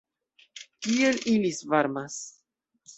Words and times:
Kiel 0.87 1.21
ili 1.35 1.55
svarmas! 1.61 2.21